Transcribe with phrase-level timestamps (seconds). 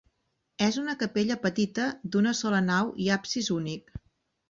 [0.67, 3.99] És una capella petita, d'una sola nau i absis únic.